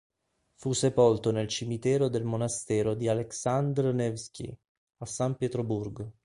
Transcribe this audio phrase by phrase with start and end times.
[0.55, 4.57] Fu sepolto nel cimitero del Monastero di Aleksandr Nevskij,
[4.97, 6.13] a San Pietroburgo.